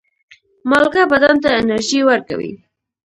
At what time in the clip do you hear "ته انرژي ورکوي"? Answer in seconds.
1.43-2.51